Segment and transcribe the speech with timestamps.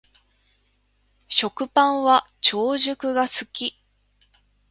[1.27, 3.79] 食パンは長熟が好き